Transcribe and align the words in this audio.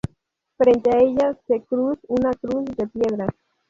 Frente 0.57 0.89
a 0.89 0.97
ella 0.97 1.37
se 1.45 1.61
cruz 1.61 1.99
una 2.07 2.31
cruz 2.33 2.65
de 2.75 2.87
piedra. 2.87 3.27